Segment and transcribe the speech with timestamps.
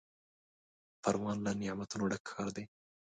[1.01, 2.65] پروان له نعمتونو ډک ښار دی.